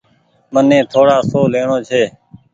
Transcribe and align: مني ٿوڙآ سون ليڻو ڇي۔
مني 0.53 0.79
ٿوڙآ 0.91 1.17
سون 1.29 1.45
ليڻو 1.53 1.77
ڇي۔ 1.89 2.03